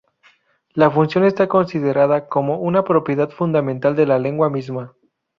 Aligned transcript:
La 0.73 0.89
función 0.89 1.25
está 1.25 1.47
considerada 1.47 2.27
como 2.27 2.57
"una 2.57 2.83
propiedad 2.83 3.29
fundamental 3.29 3.95
de 3.95 4.07
la 4.07 4.17
lengua 4.17 4.49
misma". 4.49 4.95